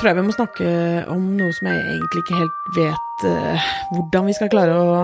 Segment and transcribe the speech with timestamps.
[0.00, 0.68] Tror jeg vi må snakke
[1.12, 4.94] om noe som jeg egentlig ikke helt vet uh, hvordan vi skal klare å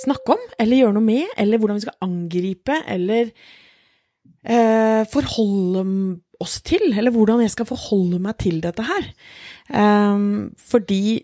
[0.00, 5.86] snakke om, eller gjøre noe med, eller hvordan vi skal angripe, eller uh, forholde
[6.42, 9.06] oss til, eller hvordan jeg skal forholde meg til dette her.
[9.70, 11.20] Um, fordi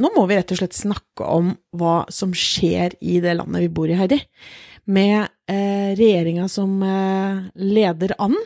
[0.00, 3.72] nå må vi rett og slett snakke om hva som skjer i det landet vi
[3.76, 4.22] bor i, Heidi.
[4.88, 5.20] Med
[5.52, 6.80] uh, regjeringa som
[7.60, 8.40] leder an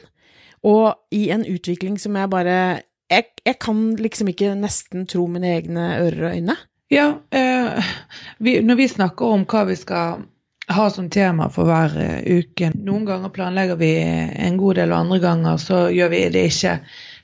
[0.66, 2.56] og i en utvikling som jeg bare
[3.10, 6.56] jeg, jeg, kan liksom ikke nesten tro mine egne ører og øyne.
[6.90, 7.94] Ja, eh,
[8.38, 10.24] vi, når vi snakker om hva vi skal
[10.70, 15.04] ha som tema for hver uh, uke Noen ganger planlegger vi en god del, og
[15.04, 16.76] andre ganger så gjør vi det ikke.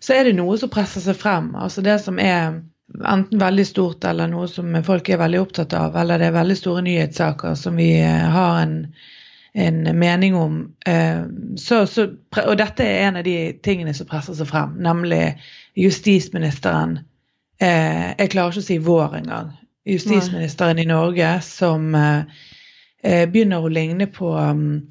[0.03, 1.53] Så er det noe som presser seg frem.
[1.55, 2.59] Altså det som er
[2.97, 6.59] enten veldig stort eller noe som folk er veldig opptatt av, eller det er veldig
[6.59, 8.77] store nyhetssaker som vi uh, har en
[9.59, 10.77] en mening om.
[10.87, 11.23] Eh,
[11.57, 12.09] så, så,
[12.47, 15.39] og dette er en av de tingene som presser seg frem, nemlig
[15.77, 16.99] justisministeren
[17.61, 19.55] eh, Jeg klarer ikke å si vår engang.
[19.89, 24.83] Justisministeren i Norge som eh, begynner å ligne på um,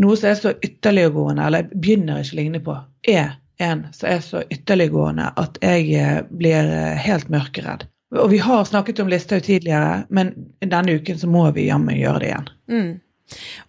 [0.00, 2.78] noe som er så ytterliggående, eller begynner ikke å ligne på,
[3.10, 6.72] er en som er så ytterliggående at jeg blir
[7.04, 7.84] helt mørkeredd.
[8.16, 10.32] Og vi har snakket om Listhaug tidligere, men
[10.64, 12.50] denne uken så må vi jammen gjøre det igjen.
[12.70, 12.92] Mm.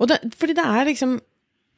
[0.07, 1.19] Det, fordi det er liksom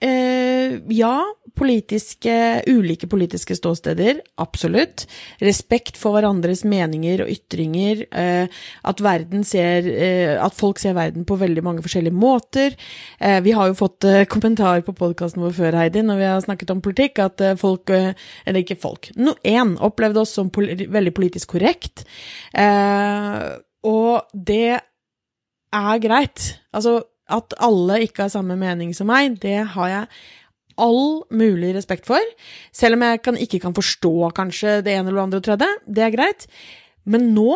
[0.04, 1.16] eh, Ja,
[1.56, 5.06] politiske, ulike politiske ståsteder, absolutt.
[5.44, 8.06] Respekt for hverandres meninger og ytringer.
[8.10, 8.48] Eh,
[8.84, 9.04] at
[9.46, 12.76] ser eh, At folk ser verden på veldig mange forskjellige måter.
[13.20, 16.42] Eh, vi har jo fått eh, kommentarer på podkasten vår før, Heidi, når vi har
[16.42, 19.12] snakket om politikk, at eh, folk Eller ikke folk.
[19.16, 19.36] No,
[19.84, 22.06] opplevde oss som pol veldig politisk korrekt.
[23.84, 24.80] og det
[25.74, 26.60] er greit.
[26.74, 27.02] Altså,
[27.32, 30.08] at alle ikke har samme mening som meg, det har jeg
[30.82, 32.22] all mulig respekt for.
[32.76, 35.70] Selv om jeg kan, ikke kan forstå kanskje det ene eller det andre og tredje.
[35.86, 36.48] Det er greit.
[37.06, 37.56] Men nå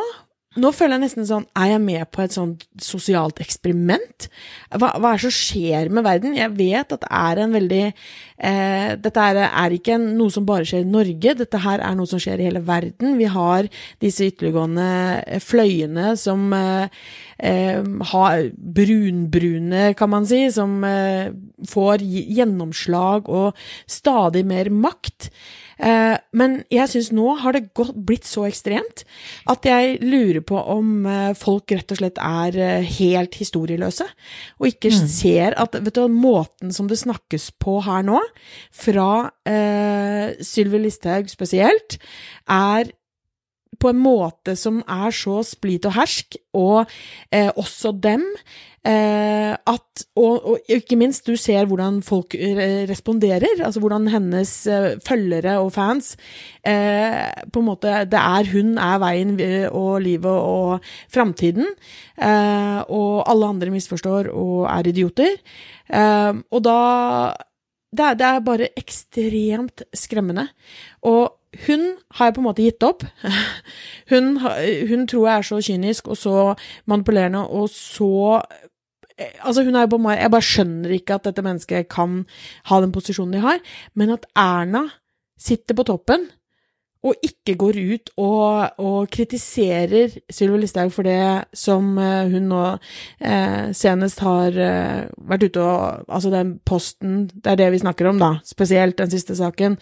[0.58, 4.28] nå føler jeg nesten sånn Er jeg med på et sånt sosialt eksperiment?
[4.74, 6.38] Hva, hva er det som skjer med verden?
[6.38, 10.48] Jeg vet at det er en veldig eh, Dette er, er ikke en, noe som
[10.48, 11.36] bare skjer i Norge.
[11.42, 13.18] Dette her er noe som skjer i hele verden.
[13.20, 13.70] Vi har
[14.04, 14.90] disse ytterliggående
[15.24, 17.06] eh, fløyene som eh,
[17.38, 18.50] eh, har
[18.82, 21.32] brunbrune, kan man si, som eh,
[21.70, 25.32] får gjennomslag og stadig mer makt.
[25.78, 29.04] Eh, men jeg syns nå har det gått, blitt så ekstremt
[29.50, 34.08] at jeg lurer på om eh, folk rett og slett er eh, helt historieløse,
[34.58, 35.10] og ikke mm.
[35.14, 38.22] ser at vet du, måten som det snakkes på her nå,
[38.74, 39.10] fra
[39.48, 42.00] eh, Sylvi Listhaug spesielt,
[42.48, 42.90] er
[43.80, 46.90] på en måte som er så split og hersk, og
[47.34, 48.24] eh, også dem,
[48.88, 52.36] eh, at og, og, ikke minst, du ser hvordan folk
[52.90, 56.16] responderer, altså hvordan hennes eh, følgere og fans
[56.66, 59.36] eh, På en måte Det er hun er veien
[59.72, 61.68] og livet og framtiden,
[62.18, 65.38] eh, og alle andre misforstår og er idioter.
[65.90, 66.80] Eh, og da
[67.98, 70.48] det er, det er bare ekstremt skremmende.
[71.08, 71.84] Og hun
[72.18, 73.04] har jeg på en måte gitt opp.
[74.12, 74.38] Hun,
[74.88, 76.34] hun, tror jeg er så kynisk og så
[76.88, 78.42] manipulerende og så
[79.44, 82.20] Altså, hun er jo på meg Jeg bare skjønner ikke at dette mennesket kan
[82.70, 83.58] ha den posisjonen de har.
[83.98, 84.84] Men at Erna
[85.42, 86.28] sitter på toppen
[87.06, 91.20] og ikke går ut og, og kritiserer Sylvi Listhaug for det
[91.58, 97.52] som eh, hun nå eh, senest har eh, vært ute og Altså den posten, det
[97.52, 99.78] er det vi snakker om, da, spesielt den siste saken,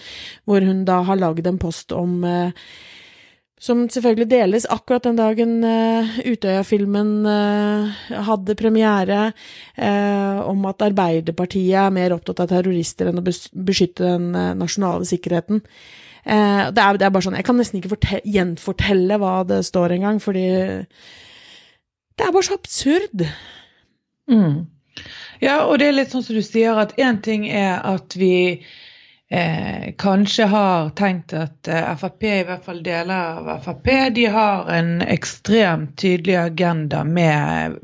[0.46, 2.68] hvor hun da har lagd en post om eh,
[3.66, 9.30] som selvfølgelig deles akkurat den dagen uh, Utøya-filmen uh, hadde premiere,
[9.80, 14.28] uh, om at Arbeiderpartiet er mer opptatt av terrorister enn å beskytte den
[14.60, 15.64] nasjonale sikkerheten.
[16.26, 19.94] Eh, det, er, det, er, bare sånn Jeg kan nesten ikke gjenfortelle hva det står
[20.00, 20.48] engang, fordi
[22.16, 23.28] det er bare så absurd.
[24.32, 24.66] Mm.
[25.44, 28.64] Ja, og det er litt sånn som du sier, at én ting er at vi
[29.30, 34.70] eh, kanskje har tenkt at eh, Frp, i hvert fall deler av Frp, de har
[34.72, 37.76] en ekstremt tydelig agenda med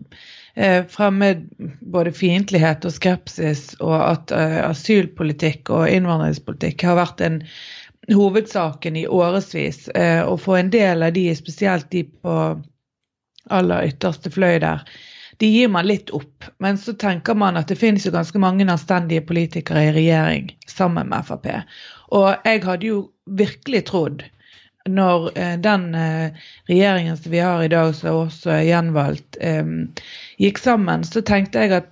[0.56, 1.44] eh, fremmed
[1.82, 7.42] både fiendtlighet og skepsis, og at eh, asylpolitikk og innvandringspolitikk har vært en
[8.08, 9.88] hovedsaken i årevis.
[9.88, 12.36] Eh, og for en del av de, spesielt de på
[13.50, 14.84] aller ytterste fløy der,
[15.42, 16.46] de gir man litt opp.
[16.62, 21.10] Men så tenker man at det finnes jo ganske mange anstendige politikere i regjering sammen
[21.10, 21.50] med Frp.
[22.14, 24.26] Og jeg hadde jo virkelig trodd
[24.90, 29.38] når eh, den eh, regjeringen som vi har i dag, som også er gjenvalgt,
[30.42, 31.90] gikk sammen, så tenkte jeg at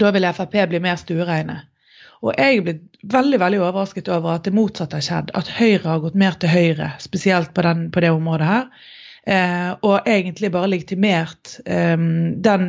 [0.00, 1.60] da ville Frp bli mer stuereine.
[2.22, 5.32] Og jeg er blitt veldig veldig overrasket over at det motsatte har skjedd.
[5.38, 8.68] At Høyre har gått mer til høyre, spesielt på, den, på det området her.
[9.26, 11.98] Eh, og egentlig bare legitimert eh,
[12.42, 12.68] den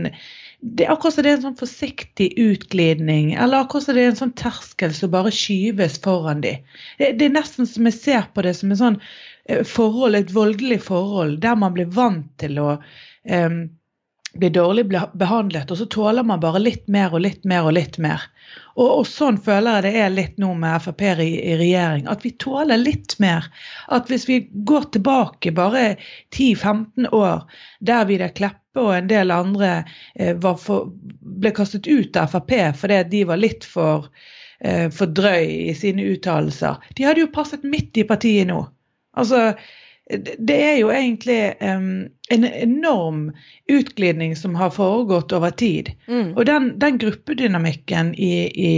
[0.63, 4.11] det er akkurat som det er en sånn forsiktig utglidning, eller akkurat som det er
[4.13, 6.53] en sånn terskel som bare skyves foran de.
[7.01, 10.31] Det, det er nesten som jeg ser på det som en sånn eh, forhold, et
[10.31, 13.57] voldelig forhold, der man blir vant til å um,
[14.33, 17.99] bli dårlig behandlet, og så tåler man bare litt mer og litt mer og litt
[18.01, 18.23] mer.
[18.73, 22.25] Og, og sånn føler jeg det er litt nå med Frp i, i, regjering, at
[22.25, 23.45] vi tåler litt mer.
[23.93, 25.85] At hvis vi går tilbake bare
[26.33, 27.45] 10-15 år,
[27.85, 29.83] der Vidar Kleppe og en del andre
[30.15, 30.89] eh, for,
[31.21, 34.09] ble kastet ut av Frp fordi de var litt for,
[34.65, 36.81] eh, for drøy i sine uttalelser.
[36.97, 38.63] De hadde jo passet midt i partiet nå.
[39.13, 39.51] Altså,
[40.37, 43.31] det er jo egentlig um, en enorm
[43.71, 45.91] utglidning som har foregått over tid.
[46.07, 46.33] Mm.
[46.35, 48.73] Og den, den gruppedynamikken i, i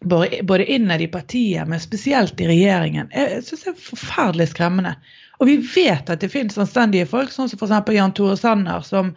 [0.00, 4.94] både innad i partiet, men spesielt i regjeringen, jeg syns er forferdelig skremmende.
[5.40, 7.92] Og vi vet at det finnes anstendige folk, sånn som f.eks.
[7.96, 9.14] Jan Tore Sanner, som,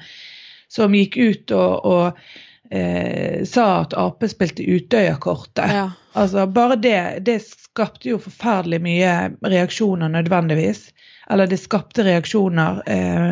[0.72, 5.72] som gikk ut og, og eh, sa at Ap spilte Utøya-kortet.
[5.72, 5.90] Ja.
[6.14, 9.14] Altså, bare det, det skapte jo forferdelig mye
[9.46, 10.90] reaksjoner nødvendigvis.
[11.30, 13.30] Eller det skapte reaksjoner eh,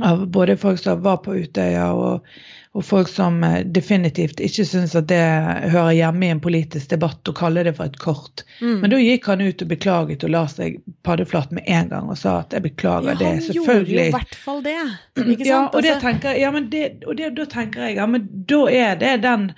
[0.00, 2.26] av både folk som var på Utøya og
[2.72, 5.20] og folk som eh, definitivt ikke syns at det
[5.74, 8.44] hører hjemme i en politisk debatt å kalle det for et kort.
[8.62, 8.78] Mm.
[8.80, 12.16] Men da gikk han ut og beklaget og la seg paddeflat med en gang og
[12.20, 13.34] sa at jeg beklager ja, det.
[13.50, 13.68] Selvfølgelig.
[13.68, 14.78] Han gjorde jo i hvert fall det.
[15.34, 15.46] Ikke sant?
[15.50, 18.26] Ja, og, det altså- tenker, ja, men det, og det, da tenker jeg ja, men
[18.48, 19.48] da er det den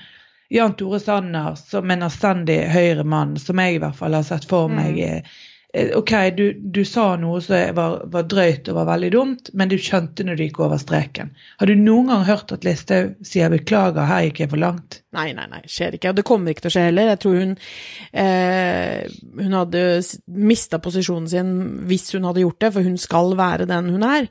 [0.53, 4.51] Jan Tore Sanner som en anstendig høyre mann, som jeg i hvert fall har sett
[4.51, 5.43] for meg mm Eh,
[5.75, 9.75] OK, du, du, sa noe som var, var, drøyt og var veldig dumt, men du
[9.81, 11.33] skjønte når du gikk over streken.
[11.59, 15.01] Har du noen gang hørt at Listhaug sier 'beklager, her gikk jeg for langt'?
[15.15, 16.13] Nei, nei, nei, skjer ikke.
[16.13, 17.11] Og det kommer ikke til å skje heller.
[17.13, 17.57] Jeg tror hun
[18.23, 19.03] eh,
[19.39, 19.83] Hun hadde
[20.27, 21.53] mista posisjonen sin
[21.91, 24.31] hvis hun hadde gjort det, for hun skal være den hun er.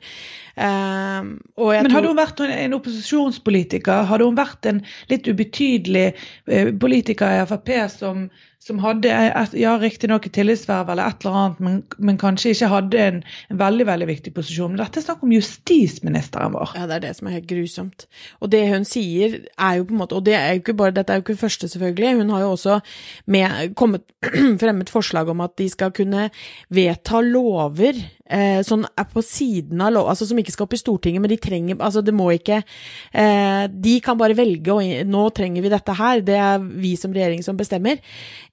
[0.54, 4.82] Eh, men hadde hun vært en opposisjonspolitiker, hadde hun vært en
[5.12, 8.28] litt ubetydelig eh, politiker i Frp som
[8.64, 9.10] som hadde
[9.58, 13.18] ja, riktignok et tillitsverv eller et eller annet, men, men kanskje ikke hadde en,
[13.52, 14.72] en, veldig veldig viktig posisjon.
[14.72, 16.72] Men dette er snakk om justisministeren vår.
[16.78, 18.06] Ja, det er det som er helt grusomt.
[18.40, 20.96] Og det hun sier er jo på en måte Og det er jo ikke bare,
[20.96, 22.16] dette er jo ikke første, selvfølgelig.
[22.22, 22.78] Hun har jo også
[23.36, 24.08] med, kommet,
[24.62, 26.30] fremmet forslag om at de skal kunne
[26.72, 28.00] vedta lover
[28.30, 31.32] eh, sånn er på siden av lov, altså som ikke skal opp i Stortinget, men
[31.32, 35.72] de trenger Altså, det må ikke eh, De kan bare velge, og nå trenger vi
[35.72, 38.02] dette her, det er vi som regjering som bestemmer.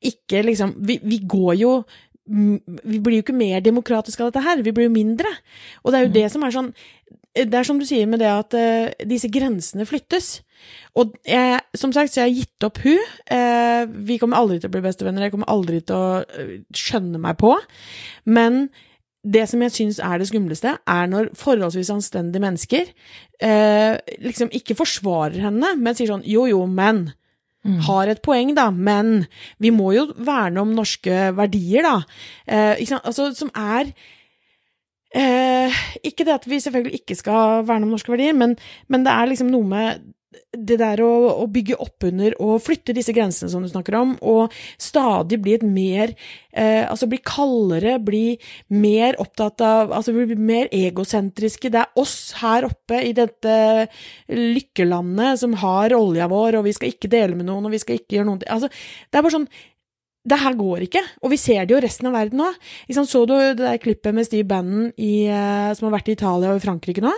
[0.01, 1.75] Ikke liksom Vi, vi går jo
[2.31, 5.29] vi blir jo ikke mer demokratiske av dette her, vi blir jo mindre.
[5.81, 6.15] Og det er jo mm.
[6.15, 6.69] det som er sånn
[7.33, 10.29] Det er som du sier med det at uh, disse grensene flyttes.
[10.99, 13.01] Og jeg, som sagt, så jeg har gitt opp hun.
[13.31, 17.21] Uh, vi kommer aldri til å bli bestevenner, jeg kommer aldri til å uh, skjønne
[17.23, 17.55] meg på.
[18.29, 18.67] Men
[19.21, 22.87] det som jeg syns er det skumleste, er når forholdsvis anstendige mennesker
[23.41, 27.09] eh, liksom ikke forsvarer henne, men sier sånn jo, jo, men.
[27.61, 27.77] Mm.
[27.85, 29.27] Har et poeng, da, men
[29.61, 31.99] vi må jo verne om norske verdier, da.
[32.49, 33.91] Eh, altså, som er
[35.13, 38.55] eh, Ikke det at vi selvfølgelig ikke skal verne om norske verdier, men,
[38.89, 40.01] men det er liksom noe med
[40.31, 41.09] det der å,
[41.43, 45.55] å, bygge opp under og flytte disse grensene som du snakker om, og stadig bli
[45.57, 46.13] et mer
[46.51, 48.37] eh, Altså bli kaldere, bli
[48.71, 51.71] mer opptatt av Altså bli mer egosentriske.
[51.71, 53.57] Det er oss her oppe i dette
[54.31, 57.99] lykkelandet som har olja vår, og vi skal ikke dele med noen, og vi skal
[57.99, 59.51] ikke gjøre noe Altså, det er bare sånn
[60.21, 62.51] det her går ikke, og vi ser det jo resten av verden nå.
[62.93, 66.51] Så du det der klippet med Steve Bannon i, eh, som har vært i Italia
[66.53, 67.13] og i Frankrike nå?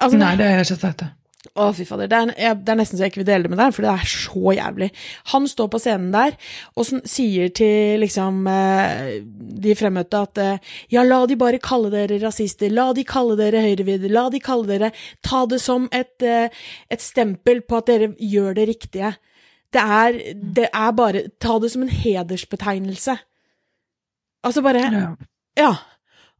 [0.00, 1.02] Altså, Nei, det har jeg ikke sett.
[1.02, 1.10] det.
[1.52, 2.08] Å, fy fader.
[2.08, 3.90] Det er, det er, nesten så jeg ikke vil dele det med deg, for det
[3.92, 4.88] er så jævlig.
[5.34, 6.38] Han står på scenen der
[6.80, 9.20] og sier til liksom eh,
[9.66, 13.62] de fremmøtte at eh, ja, la de bare kalle dere rasister, la de kalle dere
[13.66, 14.92] høyrevidde, la de kalle dere
[15.24, 16.48] Ta det som et, eh,
[16.88, 19.14] et stempel på at dere gjør det riktige.
[19.74, 23.18] Det er, det er bare Ta det som en hedersbetegnelse.
[24.44, 25.08] Altså bare Ja.
[25.60, 25.74] ja.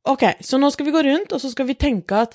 [0.05, 2.35] Ok, så nå skal vi gå rundt, og så skal vi tenke at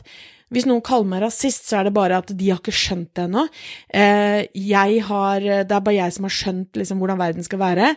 [0.54, 3.26] hvis noen kaller meg rasist, så er det bare at de har ikke skjønt det
[3.28, 3.46] ennå.
[3.94, 7.92] Eh, jeg Det er bare jeg som har skjønt liksom, hvordan verden skal være.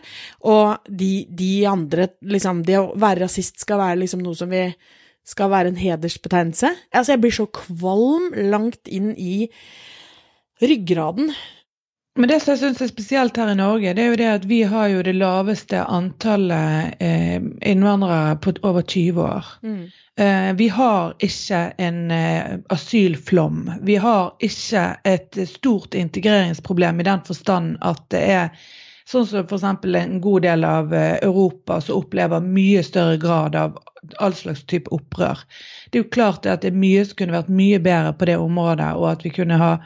[0.45, 4.67] Og de, de, andre liksom Det å være rasist skal være liksom noe som vi
[5.25, 6.69] skal være en hedersbetegnelse.
[6.91, 9.47] Altså, jeg blir så kvalm langt inn i
[10.61, 11.31] ryggraden.
[12.15, 14.43] Men det som jeg syns er spesielt her i Norge, det er jo det at
[14.45, 19.49] vi har jo det laveste antallet eh, innvandrere på over 20 år.
[19.65, 19.87] Mm.
[20.21, 23.71] Eh, vi har ikke en eh, asylflom.
[23.81, 28.69] Vi har ikke et stort integreringsproblem i den forstand at det er
[29.09, 29.65] sånn som f.eks.
[29.65, 33.81] en god del av eh, Europa som opplever mye større grad av
[34.21, 35.41] all slags type opprør.
[35.89, 38.37] Det er jo klart at det er mye som kunne vært mye bedre på det
[38.37, 39.77] området, og at vi kunne ha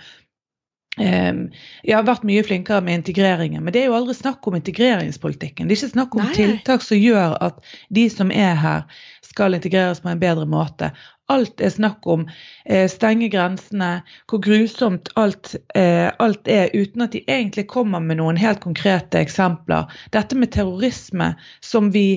[0.97, 5.67] jeg har vært mye flinkere med integreringen, men det er jo aldri snakk om integreringspolitikken.
[5.67, 6.33] Det er ikke snakk om Nei.
[6.37, 7.61] tiltak som gjør at
[7.93, 10.89] de som er her, skal integreres på en bedre måte.
[11.29, 12.23] Alt er snakk om
[12.65, 13.99] eh, stenge grensene,
[14.31, 19.19] hvor grusomt alt, eh, alt er, uten at de egentlig kommer med noen helt konkrete
[19.19, 19.91] eksempler.
[20.15, 22.07] Dette med terrorisme som vi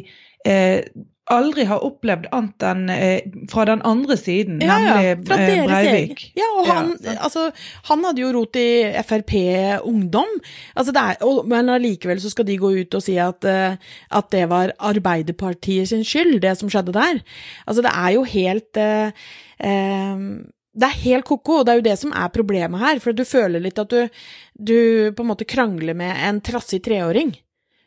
[0.46, 0.86] eh,
[1.32, 5.50] aldri har opplevd annet enn eh, fra den andre siden, Ja, ja, nemlig fra eh,
[5.50, 6.24] deres Breivik.
[6.38, 7.46] Ja, og han, Ja, altså,
[7.88, 8.68] han hadde jo rot i
[9.06, 9.34] Frp
[9.88, 10.38] Ungdom,
[10.74, 13.96] altså det er, og, men allikevel så skal de gå ut og si at, uh,
[14.20, 17.20] at det var Arbeiderpartiet sin skyld, det som skjedde der.
[17.66, 19.12] Altså det er jo helt uh,
[19.58, 20.24] eh,
[20.70, 23.00] det er helt ko-ko, og det er jo det som er problemet her.
[23.02, 24.06] For du føler litt at du,
[24.54, 24.78] du
[25.16, 27.34] på en måte krangler med en trassig treåring.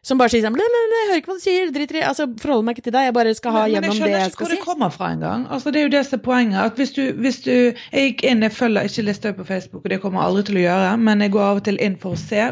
[0.04, 2.02] Som bare sier sånn «Blæ, blæ, blæ, Jeg hører ikke hva du sier, drit i
[2.04, 4.02] Altså, forholder meg ikke til deg, jeg bare skal ha Men- men gjennom det jeg
[4.04, 4.10] skal si.
[4.12, 5.46] Men jeg skjønner ikke hvor det kommer fra engang.
[5.56, 6.60] Altså, det er jo det som er poenget.
[6.66, 7.52] at hvis du, hvis du,
[7.94, 10.56] Jeg gikk inn, jeg følger ikke lista på Facebook, og det kommer jeg aldri til
[10.60, 12.52] å gjøre, men jeg går av og til inn for å se,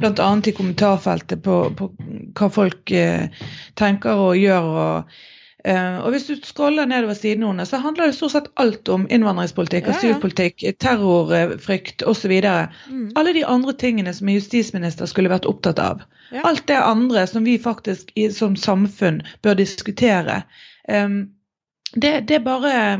[0.00, 0.30] blant bl.a.
[0.46, 1.90] i kommentarfeltet på, på
[2.34, 3.28] hva folk eh,
[3.76, 4.62] tenker og gjør.
[4.64, 5.29] og eh,
[5.64, 9.90] og Hvis du scroller nedover siden under, så handler det stort sett alt om innvandringspolitikk,
[9.92, 12.32] asylpolitikk, terrorfrykt osv.
[12.88, 13.10] Mm.
[13.14, 16.06] Alle de andre tingene som en justisminister skulle vært opptatt av.
[16.30, 16.46] Ja.
[16.48, 20.42] Alt det andre som vi faktisk som samfunn bør diskutere.
[20.88, 21.28] Um,
[21.92, 22.96] det, det er bare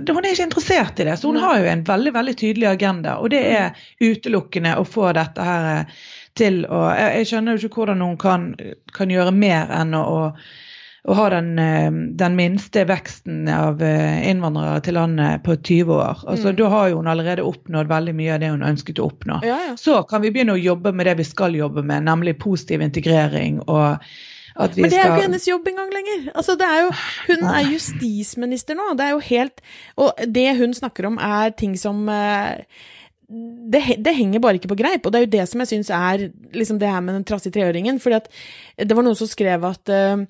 [0.00, 2.66] det- Hun er ikke interessert i det, så hun har jo en veldig veldig tydelig
[2.66, 3.18] agenda.
[3.18, 5.84] Og det er utelukkende å få dette her eh,
[6.34, 8.54] til å Jeg, jeg skjønner jo ikke hvordan hun kan,
[8.92, 10.32] kan gjøre mer enn å, å
[11.02, 16.20] å ha den, eh, den minste veksten av eh, innvandrere til landet på 20 år.
[16.30, 16.56] Altså, Mm.
[16.56, 19.40] Da har jo hun allerede oppnådd veldig mye av det hun ønsket å oppnå.
[19.42, 19.74] Ja, ja.
[19.74, 23.60] Så kan vi begynne å jobbe med det vi skal jobbe med, nemlig positiv integrering
[23.66, 23.98] og
[24.54, 26.32] at vi Men det er jo ikke hennes jobb engang lenger.
[26.36, 26.90] Altså, det er jo,
[27.32, 28.90] hun er justisminister nå.
[28.98, 29.62] Det er jo helt
[29.96, 32.62] Og det hun snakker om, er ting som eh,
[33.72, 35.90] det, det henger bare ikke på greip, og det er jo det som jeg syns
[35.96, 37.98] er liksom det her med den trassige treåringen.
[38.00, 38.28] fordi at
[38.76, 40.26] det var noen som skrev at eh,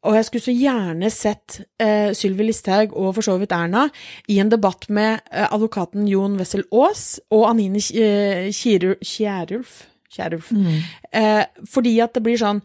[0.00, 3.84] og jeg skulle så gjerne sett eh, Sylvi Listhaug og for så vidt Erna
[4.32, 9.74] i en debatt med eh, advokaten Jon Wessel Aas og Anine Kierulf.
[10.10, 10.52] Kierulf.
[10.56, 10.78] Mm.
[11.12, 12.62] Eh, fordi at det blir sånn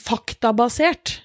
[0.00, 1.18] faktabasert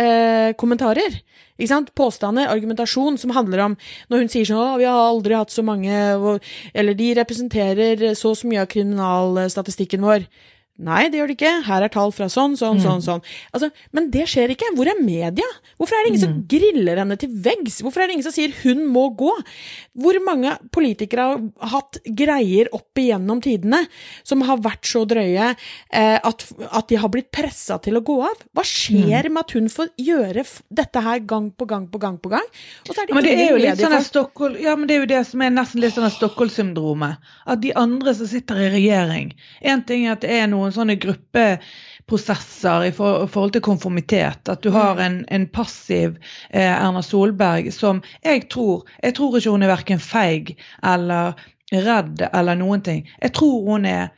[0.00, 1.20] eh, kommentarer.
[1.58, 1.92] Ikke sant?
[1.94, 3.76] Påstander, argumentasjon som handler om
[4.10, 6.40] Når hun sier sånn 'Å, vi har aldri hatt så mange',
[6.74, 10.26] eller 'de representerer så og så mye av kriminalstatistikken vår'.
[10.82, 11.50] Nei, det gjør det ikke.
[11.68, 13.02] Her er tall fra sånn, sånn, sånn.
[13.04, 13.20] sånn.
[13.54, 14.72] Altså, men det skjer ikke.
[14.74, 15.46] Hvor er media?
[15.78, 17.76] Hvorfor er det ingen som griller henne til veggs?
[17.84, 19.44] Hvorfor er det ingen som sier 'hun må gå'?
[19.94, 23.86] Hvor mange politikere har hatt greier opp igjennom tidene
[24.24, 25.54] som har vært så drøye
[25.92, 28.42] eh, at, at de har blitt pressa til å gå av?
[28.52, 30.42] Hva skjer med at hun får gjøre
[30.74, 32.46] dette her gang på gang på gang på gang?
[32.88, 34.02] Og så er det Men det er jo litt sånn.
[34.02, 37.22] Stockholm, ja, men det er jo det som er nesten litt sånn Stockholm-syndromet.
[37.46, 40.96] At de andre som sitter i regjering En ting er at det er noen sånne
[41.04, 44.48] gruppeprosesser i for, forhold til konformitet.
[44.50, 46.16] At du har en, en passiv
[46.50, 51.34] eh, Erna Solberg som jeg tror Jeg tror ikke hun er verken feig eller
[51.72, 53.06] redd eller noen ting.
[53.22, 54.10] Jeg tror hun er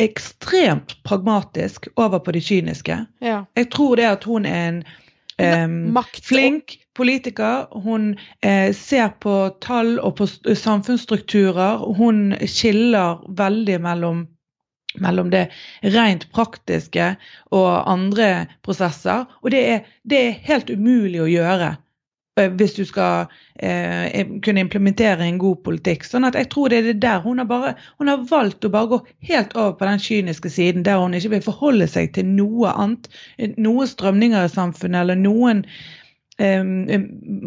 [0.00, 2.98] ekstremt pragmatisk over på de kyniske.
[3.24, 3.44] Ja.
[3.56, 4.84] Jeg tror det at hun er en
[5.92, 7.66] makt- flink politiker.
[7.84, 11.82] Hun eh, ser på tall og på samfunnsstrukturer.
[11.96, 14.26] Hun skiller veldig mellom,
[15.02, 15.48] mellom det
[15.94, 17.14] rent praktiske
[17.54, 19.26] og andre prosesser.
[19.42, 21.72] Og det er, det er helt umulig å gjøre
[22.40, 26.06] eh, hvis du skal eh, kunne implementere en god politikk.
[26.08, 28.72] Sånn at jeg tror det er det der hun har bare hun har valgt å
[28.72, 32.28] bare gå helt over på den kyniske siden, der hun ikke vil forholde seg til
[32.38, 33.10] noe annet,
[33.56, 35.64] noen strømninger i samfunnet eller noen
[36.38, 36.98] eh,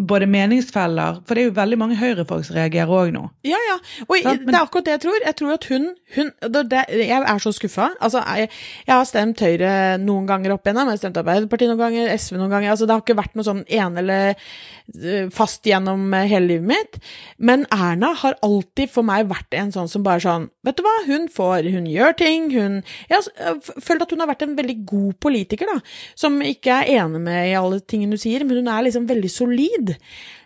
[0.09, 1.19] både meningsfeller.
[1.27, 3.23] For det er jo veldig mange høyrefolk som reagerer òg nå.
[3.47, 3.77] Ja, ja.
[4.07, 5.19] Og men- det er akkurat det jeg tror.
[5.25, 7.89] Jeg tror at hun, hun det, det, Jeg er så skuffa.
[8.01, 8.49] Altså, jeg,
[8.87, 10.87] jeg har stemt Høyre noen ganger opp igjennom.
[10.89, 12.71] Jeg har stemt Arbeiderpartiet noen ganger, SV noen ganger.
[12.71, 16.67] Altså, det har ikke vært noe sånn ene eller eh, fast gjennom eh, hele livet
[16.69, 16.99] mitt.
[17.37, 20.91] Men Erna har alltid for meg vært en sånn som bare sånn Vet du hva,
[21.07, 24.27] hun får Hun gjør ting, hun Jeg har s- jeg har følt at hun har
[24.27, 25.79] vært en veldig god politiker, da.
[26.19, 29.31] Som ikke er enig med i alle tingene hun sier, men hun er liksom veldig
[29.31, 29.95] solid.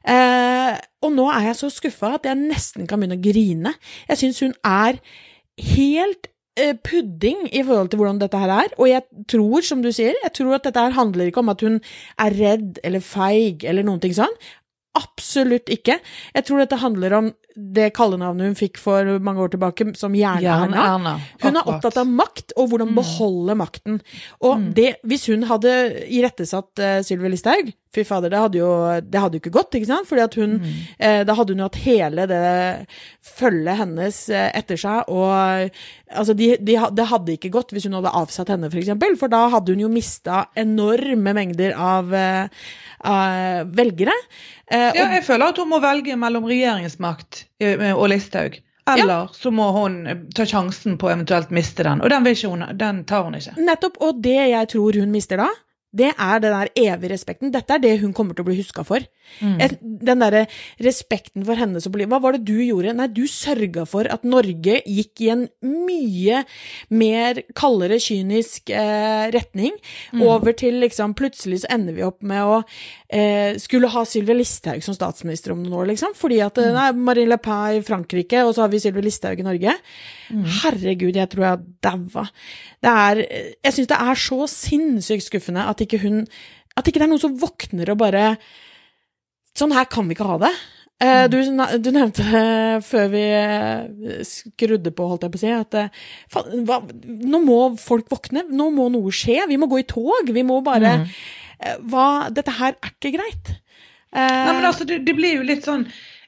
[0.05, 0.73] Eh,
[1.03, 3.73] og nå er jeg så skuffa at jeg nesten kan begynne å grine.
[4.09, 4.99] Jeg syns hun er
[5.73, 8.73] helt eh, pudding i forhold til hvordan dette her er.
[8.79, 11.61] Og jeg tror, som du sier, jeg tror at dette her handler ikke om at
[11.65, 11.79] hun
[12.19, 14.33] er redd eller feig eller noen ting sånn.
[14.93, 15.95] Absolutt ikke.
[16.35, 20.83] Jeg tror dette handler om det kallenavnet hun fikk for mange år tilbake, som Jern-Erna.
[21.41, 22.95] Hun er opptatt av makt, og hvordan Mm.
[22.99, 24.01] beholde makten.
[24.41, 24.73] Og Mm.
[24.75, 25.73] det, hvis hun hadde
[26.09, 28.69] irettesatt uh, Sylvi Listhaug, fy fader, det hadde jo
[29.01, 30.07] det hadde jo ikke gått, ikke sant?
[30.09, 30.71] Fordi at hun Mm.
[30.99, 32.87] eh, Da hadde hun jo hatt hele det
[33.37, 35.69] følget hennes eh, etter seg, og
[36.11, 39.31] altså, de, de, det hadde ikke gått hvis hun hadde avsatt henne, for eksempel, for
[39.33, 42.47] da hadde hun jo mista enorme mengder av, eh,
[43.03, 44.13] av velgere.
[44.67, 47.45] Eh, Ja, jeg føler at hun må velge mellom regjeringsmakt
[47.95, 48.59] og Listhaug.
[48.85, 52.01] Eller så må hun ta sjansen på å eventuelt miste den.
[52.03, 53.53] Og den, hun, den tar hun ikke.
[53.63, 55.47] Nettopp, og det jeg tror hun mister da,
[55.93, 57.51] det er den der evige respekten.
[57.53, 59.03] Dette er det hun kommer til å bli huska for.
[59.39, 59.59] Mm.
[60.03, 60.43] Den derre
[60.83, 62.91] respekten for henne som blir Hva var det du gjorde?
[62.97, 66.43] Nei, du sørga for at Norge gikk i en mye
[66.93, 69.77] mer kaldere, kynisk eh, retning.
[70.11, 70.25] Mm.
[70.27, 72.59] Over til liksom Plutselig så ender vi opp med å
[73.13, 76.15] eh, skulle ha Sylvi Listhaug som statsminister om noen år, liksom.
[76.17, 76.63] Fordi at Mm.
[76.65, 79.75] eh, nei, Marine Le Pen i Frankrike, og så har vi Sylvi Listhaug i Norge.
[80.31, 80.43] Mm.
[80.63, 82.25] Herregud, jeg tror jeg daua.
[82.81, 83.15] Det er
[83.63, 86.23] Jeg syns det er så sinnssykt skuffende at ikke hun
[86.75, 88.37] At ikke det er noen som våkner og bare
[89.55, 90.49] Sånn her kan vi ikke ha det.
[91.03, 91.37] Eh, Du,
[91.83, 92.23] du nevnte
[92.89, 95.77] før vi eh, skrudde på, holdt jeg på å si, at
[96.33, 98.47] fa, hva, nå må folk våkne.
[98.49, 99.43] Nå må noe skje.
[99.51, 100.33] Vi må gå i tog.
[100.33, 101.07] Vi må bare Mm.
[101.63, 103.53] Eh, hva, Dette her er ikke greit.
[104.13, 105.87] Eh, Nei, men altså, det, det blir jo litt sånn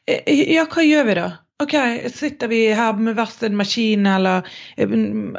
[0.09, 0.23] eh,
[0.55, 1.31] Ja, hva gjør vi da?
[1.63, 1.71] Ok,
[2.11, 4.95] sitter vi her med hver sin maskin, eller eh,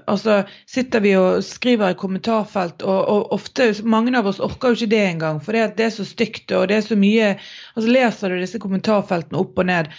[0.08, 4.78] altså, sitter vi og skriver i kommentarfelt, og, og ofte, mange av oss orker jo
[4.78, 7.92] ikke det engang, for det, det er så stygt, og det er så mye Altså
[7.92, 9.90] leser du disse kommentarfeltene opp og ned,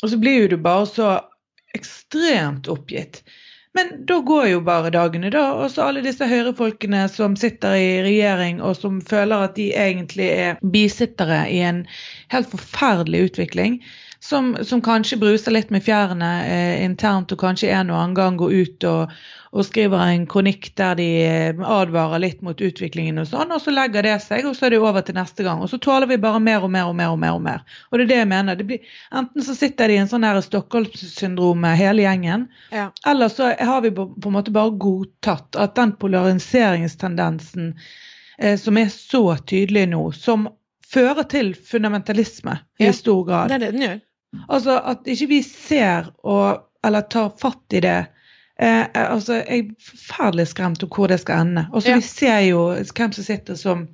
[0.00, 1.10] og så blir jo du bare så
[1.76, 3.20] ekstremt oppgitt.
[3.76, 5.44] Men da går jo bare dagene, da.
[5.60, 10.30] Og så alle disse høyrefolkene som sitter i regjering og som føler at de egentlig
[10.32, 11.82] er bisittere i en
[12.32, 13.80] helt forferdelig utvikling.
[14.26, 18.38] Som, som kanskje bruser litt med fjærene eh, internt og kanskje en og annen gang
[18.40, 19.12] går ut og,
[19.54, 23.74] og skriver en kronikk der de eh, advarer litt mot utviklingen og sånn, og så
[23.74, 25.62] legger det seg, og så er det over til neste gang.
[25.62, 27.36] Og så tåler vi bare mer og mer og mer og mer.
[27.36, 27.62] Og mer.
[27.92, 28.58] Og det er det jeg mener.
[28.58, 28.90] Det blir,
[29.22, 32.90] enten så sitter de i en sånn Stockholm-syndrom hele gjengen, ja.
[33.06, 37.74] eller så har vi på, på en måte bare godtatt at den polariseringstendensen
[38.38, 40.50] eh, som er så tydelig nå, som
[40.86, 43.50] fører til fundamentalisme i stor grad.
[43.50, 44.02] Det er det den gjør.
[44.48, 47.98] Altså at ikke vi ser og, eller tar fatt i det.
[48.60, 51.66] Eh, eh, altså, Jeg er forferdelig skremt om hvor det skal ende.
[51.72, 51.96] Altså, Ja.
[51.96, 53.88] Vi ser jo hvem som sitter som,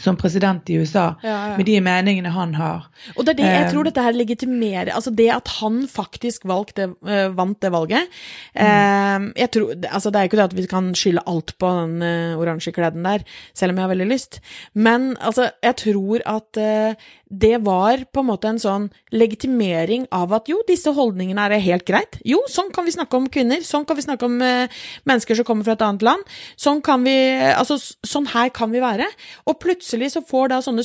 [0.00, 1.56] som president i USA, Ja, ja.
[1.56, 2.88] med de meningene han har.
[3.16, 6.44] Og det er det jeg Eh, tror dette her legitimerer Altså det at han faktisk
[6.44, 8.08] valgte, eh, vant det valget
[8.54, 9.32] mm.
[9.36, 12.02] jeg tror, altså Det er ikke det at vi kan skylde alt på den
[12.36, 14.40] oransje kleden der, selv om jeg har veldig lyst.
[14.74, 16.94] Men altså, jeg tror at eh,
[17.26, 21.86] det var på en måte en sånn legitimering av at jo, disse holdningene er helt
[21.88, 22.20] greit.
[22.26, 23.64] Jo, sånn kan vi snakke om kvinner.
[23.66, 24.70] Sånn kan vi snakke om eh,
[25.08, 26.36] mennesker som kommer fra et annet land.
[26.60, 27.16] Sånn kan vi
[27.56, 29.06] Altså, sånn her kan vi være.
[29.50, 30.84] Og plutselig så får da sånne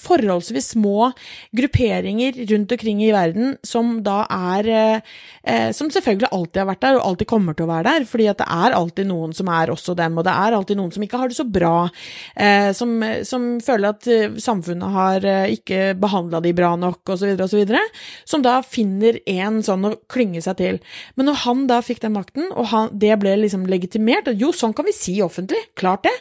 [0.00, 1.10] forholdsvis små
[1.56, 6.96] grupperinger rundt omkring i verden som da er eh, Som selvfølgelig alltid har vært der,
[6.98, 9.70] og alltid kommer til å være der, fordi at det er alltid noen som er
[9.72, 11.74] også dem, og det er alltid noen som ikke har det så bra,
[12.34, 12.94] eh, som,
[13.28, 17.74] som føler at eh, samfunnet har eh, ikke behandla de bra nok, osv., osv.,
[18.24, 20.80] som da finner en sånn å klynge seg til.
[21.18, 24.54] Men når han da fikk den makten, og han, det ble liksom legitimert, og jo,
[24.56, 26.16] sånn kan vi si offentlig, klart det,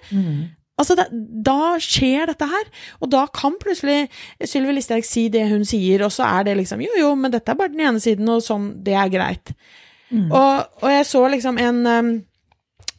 [0.81, 1.05] Altså, det,
[1.45, 4.07] da skjer dette her, og da kan plutselig
[4.41, 7.53] Sylvi Listhaug si det hun sier, og så er det liksom jo, jo, men dette
[7.53, 9.53] er bare den ene siden, og sånn, det er greit.
[10.09, 10.31] Mm.
[10.31, 11.83] Og, og jeg så liksom en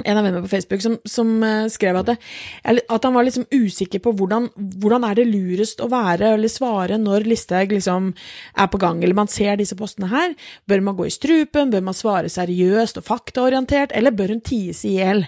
[0.02, 3.46] en av vennene på Facebook som, som eh, skrev at, det, at han var liksom
[3.52, 4.48] usikker på hvordan,
[4.82, 9.18] hvordan er det lurest å være eller svare når Listhaug liksom er på gang, eller
[9.18, 10.34] man ser disse postene her.
[10.70, 14.84] Bør man gå i strupen, bør man svare seriøst og faktaorientert, eller bør hun ties
[14.88, 15.24] i hjel?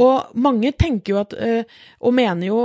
[0.00, 2.62] Og mange tenker jo at, eh, og mener jo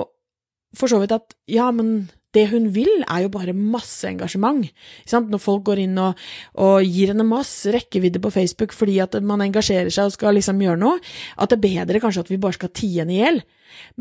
[0.76, 4.68] for så vidt at ja, men det hun vil, er jo bare masse engasjement.
[5.12, 6.22] Når folk går inn og,
[6.62, 10.62] og gir henne masse rekkevidde på Facebook fordi at man engasjerer seg og skal liksom
[10.64, 11.02] gjøre noe,
[11.40, 13.42] at det er bedre kanskje at vi bare skal tie henne i hjel.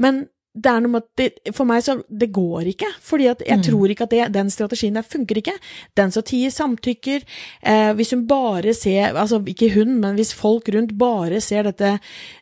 [0.01, 0.25] Men
[0.57, 2.87] det er noe med at det, For meg så Det går ikke.
[3.03, 3.62] Fordi at jeg Mm.
[3.64, 5.55] tror ikke at det, den strategien der funker ikke.
[5.97, 7.23] Den som tier, samtykker.
[7.62, 11.99] Eh, hvis hun bare ser Altså ikke hun, men hvis folk rundt bare ser dette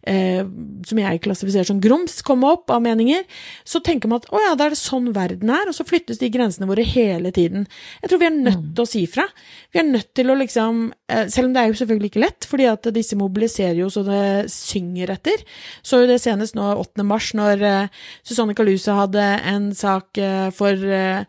[0.06, 0.44] eh,
[0.84, 3.24] som jeg klassifiserer som grums komme opp av meninger,
[3.64, 6.18] så tenker man at å ja, da er det sånn verden er, og så flyttes
[6.18, 7.66] de grensene våre hele tiden.
[8.02, 8.74] Jeg tror vi er nødt Mm.
[8.74, 9.24] til å si fra.
[9.72, 12.44] Vi er nødt til å liksom eh, Selv om det er jo selvfølgelig ikke lett,
[12.48, 15.42] fordi at disse mobiliserer jo så det synger etter.
[15.82, 17.02] Så jo det senest nå 8.
[17.04, 17.88] mars, når eh,
[18.22, 21.22] Susanne Kaluse hadde en sak eh, for eh,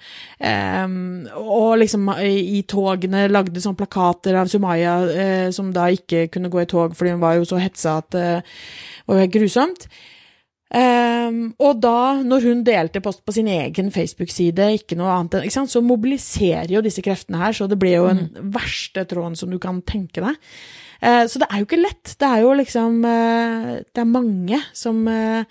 [1.41, 6.51] Og liksom i, i togene lagde sånne plakater av Sumaya eh, som da ikke kunne
[6.53, 9.37] gå i tog fordi hun var jo så hetsa at eh, det var jo helt
[9.37, 9.87] grusomt.
[10.73, 15.67] Um, og da, når hun delte post på sin egen Facebook-side, ikke noe annet, ikke
[15.69, 19.59] så mobiliserer jo disse kreftene her, så det blir jo den verste tråden som du
[19.61, 20.39] kan tenke deg.
[21.03, 22.15] Uh, så det er jo ikke lett.
[22.17, 25.43] Det er jo liksom uh, Det er mange som eh,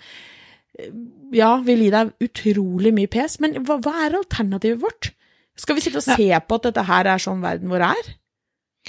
[1.33, 5.11] ja, vil gi deg utrolig mye pes, men hva, hva er alternativet vårt?
[5.59, 8.13] Skal vi sitte og se på at dette her er sånn verden vår er?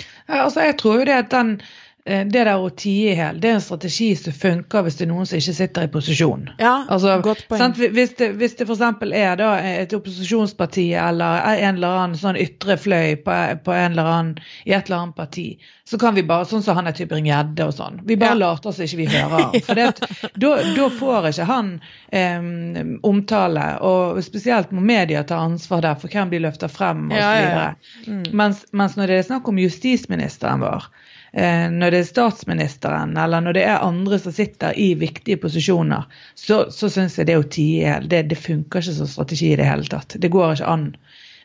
[0.01, 1.59] Ja, altså jeg tror jo det at den,
[2.05, 5.09] det der å tie i hjel, det er en strategi som funker hvis det er
[5.13, 6.51] noen som ikke sitter i posisjon.
[6.61, 7.63] Ja, Altså, godt poeng.
[7.63, 7.79] sant?
[7.81, 8.83] Hvis det, hvis det f.eks.
[9.17, 14.11] er da et opposisjonsparti eller en eller annen sånn ytre fløy på, på en eller
[14.11, 14.35] annen,
[14.69, 15.47] i et eller annet parti,
[15.89, 18.41] så kan vi bare, sånn som han er Tybring-Gjedde og sånn, vi bare Ja.
[18.53, 19.57] later som ikke vi hører han.
[19.65, 19.75] For
[20.45, 21.73] da, får ikke han
[22.13, 27.19] eh, omtale, og spesielt må media ta ansvar der for hvem de løfter frem osv.
[27.21, 27.73] Ja, ja, ja.
[28.13, 28.23] Mm.
[28.33, 33.43] Mens, mens når det er snakk om justisministeren vår, eh, når det er statsministeren, eller
[33.43, 36.05] når det er andre som sitter i viktige posisjoner,
[36.39, 39.59] så, så syns jeg det å tie i det, det funker ikke som strategi i
[39.59, 40.15] det hele tatt.
[40.23, 40.87] Det går ikke an.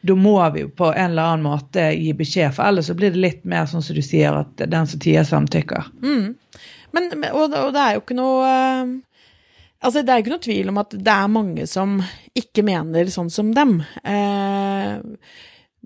[0.01, 3.11] Da må vi jo på en eller annen måte gi beskjed, for ellers så blir
[3.15, 5.89] det litt mer sånn som du sier, at den som tier, samtykker.
[6.05, 6.35] Mm.
[6.95, 8.97] Men, og, og det er jo ikke noe eh,
[9.79, 11.93] Altså, det er jo ikke noe tvil om at det er mange som
[12.35, 13.77] ikke mener sånn som dem.
[14.03, 14.97] Eh,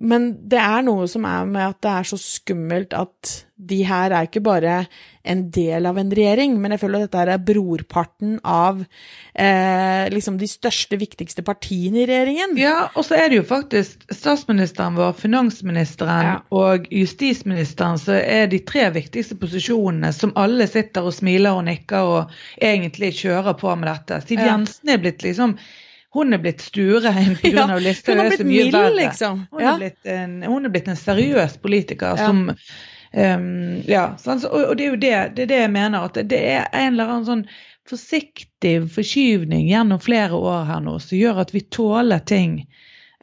[0.02, 4.12] men det er noe som er med at det er så skummelt at de her
[4.12, 4.80] er ikke bare
[5.24, 10.10] en del av en regjering, men jeg føler at dette her er brorparten av eh,
[10.12, 12.58] liksom de største, viktigste partiene i regjeringen.
[12.60, 16.34] Ja, og så er det jo faktisk statsministeren vår, finansministeren Ja.
[16.52, 22.12] og justisministeren som er de tre viktigste posisjonene som alle sitter og smiler og nikker
[22.18, 24.20] og egentlig kjører på med dette.
[24.28, 25.56] Siv Jensen er blitt liksom
[26.14, 27.68] Hun er blitt stuerein pga.
[27.68, 28.18] Ja, Listhaug.
[28.18, 29.46] hun er blitt mild, liksom.
[29.52, 29.74] Hun, Ja.
[29.74, 32.28] er blitt en, hun er blitt en seriøs politiker Ja.
[32.28, 32.44] som
[33.14, 36.40] um, Ja, og, og det er jo det, det er det jeg mener, at det,
[36.54, 37.46] er en eller annen sånn
[37.90, 42.62] forsiktig forskyvning gjennom flere år her nå som gjør at vi tåler ting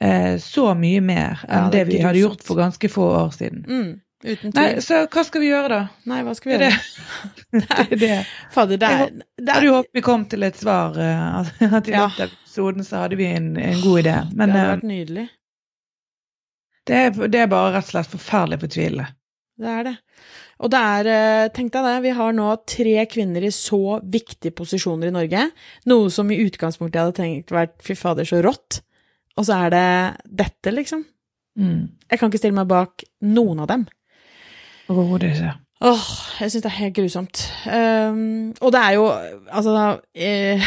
[0.00, 3.64] eh, så mye mer enn det det, vi hadde gjort for ganske få år siden.
[3.68, 3.90] Mm,
[4.24, 5.80] uten Nei, så hva skal vi gjøre da?
[6.10, 7.34] Nei, hva skal vi Det er gjøre?
[7.52, 7.60] det.
[7.70, 8.18] det, er det.
[8.54, 9.04] Fader, det er,
[9.40, 12.06] Jeg hadde jo håpet vi kom til et svar, eh, at i Ja.
[12.08, 14.16] løpet av episoden så hadde vi en, en god idé.
[14.34, 15.26] Men det hadde eh, vært nydelig.
[16.90, 19.08] det, er, det er bare rett og slett forferdelig fortvilende.
[19.60, 19.94] Det er det.
[20.60, 24.52] Og det er, eh, tenk deg det, vi har nå tre kvinner i så viktige
[24.56, 25.46] posisjoner i Norge,
[25.88, 28.80] noe som i utgangspunktet jeg hadde tenkt vært fy fader så rått,
[29.40, 29.84] og så er det
[30.42, 31.04] dette, liksom.
[31.60, 31.86] Mm.
[32.10, 33.86] Jeg kan ikke stille meg bak noen av dem.
[34.90, 35.54] Ikke.
[35.80, 36.08] Åh,
[36.42, 37.42] jeg syns det er helt grusomt.
[37.64, 39.06] Um, og det er jo,
[39.48, 40.66] altså eh,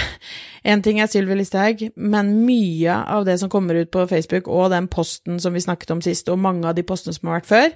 [0.66, 4.72] En ting er Sylvi Listhaug, men mye av det som kommer ut på Facebook, og
[4.74, 7.52] den posten som vi snakket om sist, og mange av de postene som har vært
[7.52, 7.76] før,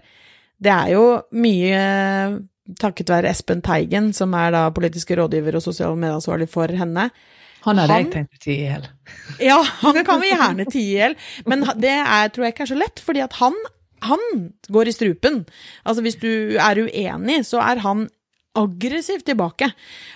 [0.64, 1.04] det er jo
[1.38, 1.82] mye
[2.82, 7.10] takket være Espen Teigen, som er da politiske rådgiver og sosial medansvarlig for henne.
[7.68, 8.86] Han hadde jeg tenkt å tie i hjel.
[9.44, 11.18] Ja, han kan vi gjerne tie i hjel,
[11.50, 13.56] men det er, tror jeg ikke er så lett, fordi at han,
[14.06, 14.24] han
[14.70, 15.42] går i strupen.
[15.84, 18.08] Altså hvis du er uenig, så er han
[18.58, 19.70] aggressivt tilbake.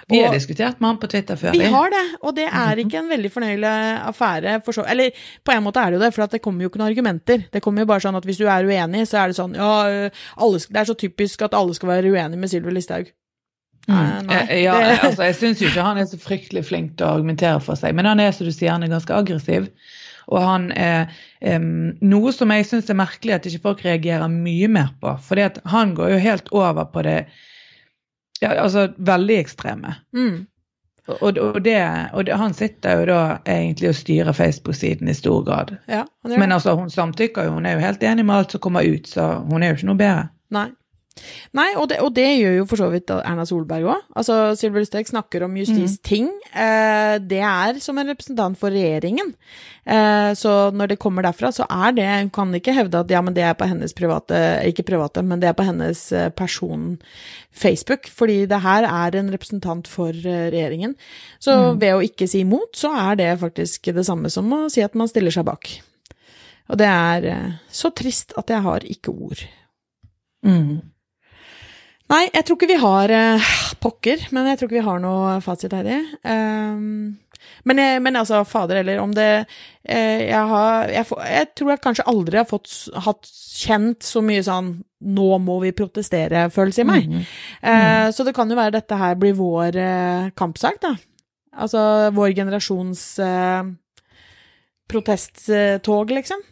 [0.09, 1.53] Vi har diskutert med han på Twitter før.
[1.53, 3.71] vi har det, og det er ikke en veldig fornøyelig
[4.09, 4.57] affære.
[4.65, 5.13] For så, eller
[5.45, 7.45] på en måte er det jo det, for det kommer jo ikke noen argumenter.
[7.53, 9.71] Det kommer jo bare sånn at hvis du er uenig, så er det sånn ja,
[9.87, 13.13] øh, alle, det er så typisk at alle skal være uenige med Sylvi Listhaug.
[13.87, 13.95] Mm.
[14.27, 17.15] nei, Eh, ja, altså, jeg syns jo ikke han er så fryktelig flink til å
[17.17, 19.69] argumentere for seg, men han er som du sier, han er ganske aggressiv.
[20.29, 21.09] Og han er
[21.41, 25.15] um, Noe som jeg syns er merkelig at ikke folk reagerer mye mer på.
[25.25, 25.41] For
[25.73, 27.17] han går jo helt over på det
[28.41, 29.95] ja, altså veldig ekstreme.
[30.17, 30.47] Mm.
[31.07, 31.77] Og, og, det,
[32.13, 35.73] og det, han sitter jo da egentlig og styrer Facebook-siden i stor grad.
[35.89, 38.85] Ja, Men altså, hun samtykker jo, hun er jo helt enig med alt som kommer
[38.85, 40.29] ut, så hun er jo ikke noe bedre.
[40.53, 40.69] Nei.
[41.57, 44.05] Nei, og det, og det gjør jo for så vidt Erna Solberg òg.
[44.17, 46.29] Altså, Sylvi Listhaug snakker om justisting.
[46.55, 49.33] Eh, det er som en representant for regjeringen.
[49.83, 53.21] Eh, så når det kommer derfra, så er det Hun kan ikke hevde at ja,
[53.25, 54.37] men det er på hennes private
[54.69, 56.97] Ikke private, men det er på hennes eh, person
[57.51, 58.07] Facebook.
[58.07, 60.95] Fordi det her er en representant for eh, regjeringen.
[61.43, 64.85] Så ved å ikke si imot, så er det faktisk det samme som å si
[64.85, 65.73] at man stiller seg bak.
[66.71, 69.43] Og det er eh, så trist at jeg har ikke ord.
[70.45, 70.79] Mm.
[72.11, 75.35] Nei, jeg tror ikke vi har eh, Pokker, men jeg tror ikke vi har noe
[75.43, 75.99] fasit, Heidi.
[76.27, 77.17] Um,
[77.67, 81.83] men, jeg, men altså, fader heller, om det eh, jeg, har, jeg, jeg tror jeg
[81.85, 82.73] kanskje aldri har fått,
[83.05, 87.07] hatt kjent så mye sånn 'nå må vi protestere'-følelse i meg.
[87.09, 87.23] Mm.
[87.71, 90.93] Eh, så det kan jo være dette her blir vår eh, kampsak, da.
[91.63, 93.71] Altså vår generasjons eh,
[94.91, 96.43] protesttog, liksom.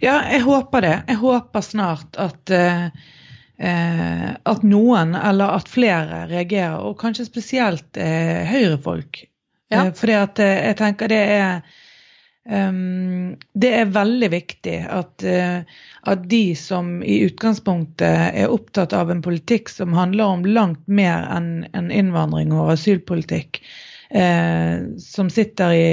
[0.00, 0.96] Ja, jeg håper det.
[1.10, 2.88] Jeg håper snart at eh,
[3.58, 9.24] eh, at noen, eller at flere, reagerer, og kanskje spesielt eh, høyrefolk.
[9.72, 9.86] Ja.
[9.86, 11.58] Eh, fordi at eh, jeg tenker det er
[12.48, 19.12] um, Det er veldig viktig at, eh, at de som i utgangspunktet er opptatt av
[19.12, 23.60] en politikk som handler om langt mer enn en innvandring og asylpolitikk,
[24.10, 25.90] eh, som sitter i,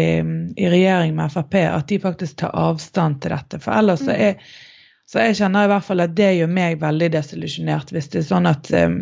[0.56, 3.60] i regjering med Frp, at de faktisk tar avstand til dette.
[3.60, 4.39] For ellers så er
[5.10, 8.28] så jeg kjenner i hvert fall at det gjør meg veldig desillusjonert hvis det er
[8.30, 8.98] sånn at um,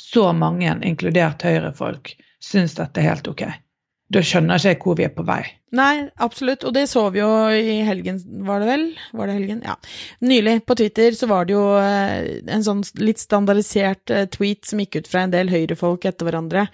[0.00, 3.44] så mange, inkludert Høyre-folk, syns dette er helt ok.
[4.12, 5.42] Da skjønner ikke jeg hvor vi er på vei.
[5.74, 8.82] Nei, absolutt, og det så vi jo i helgen, var det vel?
[9.16, 9.62] Var det helgen?
[9.66, 9.72] Ja.
[10.22, 14.78] Nylig på Twitter så var det jo eh, en sånn litt standardisert eh, tweet som
[14.84, 16.66] gikk ut fra en del høyrefolk etter hverandre.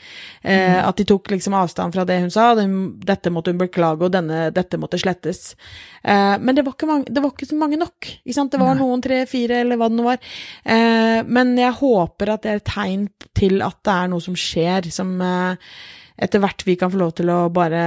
[0.42, 4.12] Eh, At de tok liksom avstand fra det hun sa, dette måtte hun beklage, og
[4.18, 5.54] denne, dette måtte slettes.
[6.02, 8.52] Eh, men det var, ikke mange, det var ikke så mange nok, ikke sant?
[8.52, 10.20] Det var noen tre, fire, eller hva det nå var.
[10.66, 14.36] Eh, men jeg håper at det er et tegn til at det er noe som
[14.36, 15.72] skjer, som eh,
[16.20, 17.84] etter hvert vi kan få lov til å bare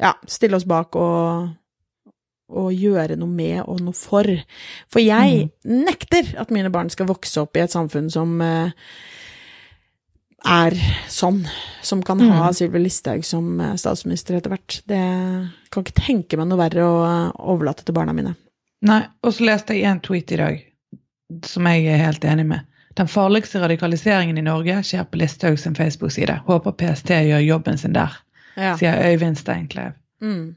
[0.00, 1.50] ja, stille oss bak og,
[2.54, 4.28] og gjøre noe med og noe for.
[4.92, 8.72] For jeg nekter at mine barn skal vokse opp i et samfunn som eh,
[10.44, 10.76] er
[11.08, 11.42] sånn,
[11.84, 14.80] som kan ha Sylvi Listhaug som eh, statsminister etter hvert.
[14.88, 15.02] Det
[15.72, 18.36] kan ikke tenke meg noe verre å eh, overlate til barna mine.
[18.84, 20.62] Nei, og så leste jeg en tweet i dag
[21.48, 22.68] som jeg er helt enig med.
[22.94, 26.40] Den farligste radikaliseringen i Norge skjer på Listhaug sin Facebook-side.
[26.46, 28.12] Håper PST gjør jobben sin der,
[28.56, 28.76] Ja.
[28.78, 29.92] sier Øyvind Steinklev.
[30.22, 30.54] Mm.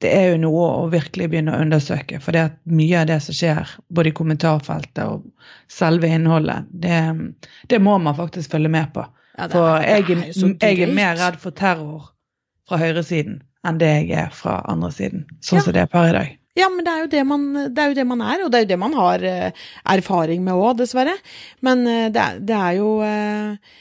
[0.00, 2.18] det er jo noe å virkelig begynne å undersøke.
[2.20, 5.22] For det at mye av det som skjer, både i kommentarfeltet og
[5.72, 7.32] selve innholdet, det,
[7.68, 9.06] det må man faktisk følge med på.
[9.38, 12.10] Ja, er- for jeg, jeg er mer redd for terror
[12.68, 15.24] fra høyresiden enn det jeg er fra andre siden.
[15.40, 15.62] Sånn Ja.
[15.64, 16.38] som det er per i dag.
[16.56, 18.58] Ja, men det er, jo det, man, det er jo det man er, og det
[18.58, 21.12] er jo det man har eh, erfaring med òg, dessverre.
[21.66, 23.74] Men eh, det, er, det er jo eh,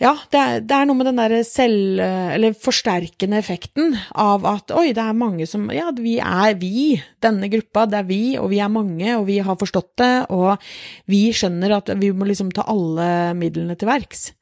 [0.00, 2.00] Ja, det er, det er noe med den derre selv...
[2.02, 7.50] Eller forsterkende effekten av at oi, det er mange som Ja, vi er vi, denne
[7.52, 10.64] gruppa, det er vi, og vi er mange, og vi har forstått det, og
[11.12, 13.06] vi skjønner at vi må liksom ta alle
[13.38, 14.32] midlene til verks.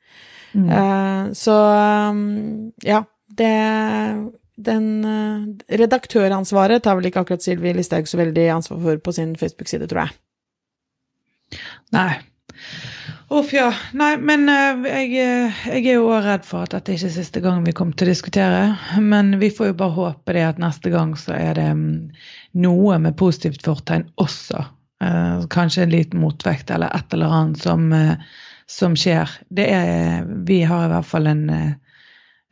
[0.52, 0.68] Mm.
[1.37, 1.55] Så
[2.12, 2.24] um,
[2.85, 3.02] ja,
[3.33, 3.52] det
[4.60, 9.32] den eh, redaktøransvaret tar vel ikke akkurat Sylvi Listhaug så veldig ansvar for på sin
[9.40, 10.18] Facebook-side, tror jeg.
[11.96, 12.20] Nei.
[13.32, 13.70] Uff, ja.
[13.96, 17.16] Nei, men eh, jeg, eh, jeg er jo òg redd for at dette ikke er
[17.16, 18.62] siste gang vi kommer til å diskutere.
[19.00, 21.96] Men vi får jo bare håpe det at neste gang så er det mm,
[22.60, 24.68] noe med positivt fortegn også.
[25.50, 27.88] Kanskje en liten motvekt eller et eller annet som,
[28.70, 29.32] som skjer.
[29.58, 31.42] Er, vi har i hvert fall en,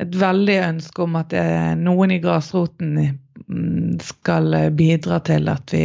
[0.00, 5.74] et veldig ønske om at eh, noen i grasroten mm, skal eh, bidra til at
[5.74, 5.84] vi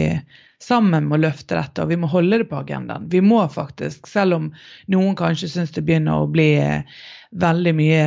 [0.66, 3.10] sammen må løfte dette, og vi må holde det på agendaen.
[3.12, 4.48] Vi må faktisk, selv om
[4.90, 6.88] noen kanskje syns det begynner å bli eh,
[7.36, 8.06] veldig mye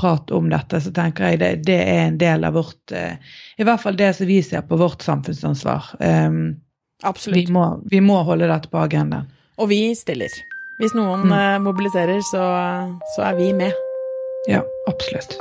[0.00, 3.84] prat om dette, så tenker jeg det, det er en del av vårt I hvert
[3.84, 5.92] fall det som vi ser på vårt samfunnsansvar.
[6.02, 6.40] Um,
[6.98, 7.54] vi, Absolutt.
[7.54, 9.30] må, vi må holde dette på agendaen.
[9.62, 10.34] Og vi stiller.
[10.82, 11.62] Hvis noen Mm.
[11.70, 12.42] mobiliserer, så,
[13.14, 13.93] så er vi med.
[14.46, 15.38] Ja, absolutt.